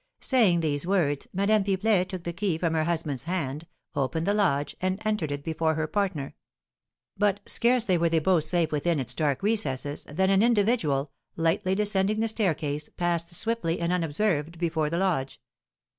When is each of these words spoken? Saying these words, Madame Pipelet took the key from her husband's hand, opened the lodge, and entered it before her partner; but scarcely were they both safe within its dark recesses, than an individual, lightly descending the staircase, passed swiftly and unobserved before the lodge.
Saying 0.21 0.61
these 0.61 0.87
words, 0.87 1.27
Madame 1.31 1.63
Pipelet 1.63 2.09
took 2.09 2.23
the 2.23 2.33
key 2.33 2.57
from 2.57 2.73
her 2.73 2.85
husband's 2.85 3.25
hand, 3.25 3.67
opened 3.93 4.25
the 4.25 4.33
lodge, 4.33 4.75
and 4.81 4.99
entered 5.05 5.31
it 5.31 5.43
before 5.43 5.75
her 5.75 5.85
partner; 5.85 6.33
but 7.17 7.39
scarcely 7.45 7.99
were 7.99 8.09
they 8.09 8.17
both 8.17 8.43
safe 8.45 8.71
within 8.71 8.99
its 8.99 9.13
dark 9.13 9.43
recesses, 9.43 10.03
than 10.05 10.31
an 10.31 10.41
individual, 10.41 11.11
lightly 11.35 11.75
descending 11.75 12.19
the 12.19 12.27
staircase, 12.27 12.89
passed 12.89 13.35
swiftly 13.35 13.79
and 13.79 13.93
unobserved 13.93 14.57
before 14.57 14.89
the 14.89 14.97
lodge. 14.97 15.39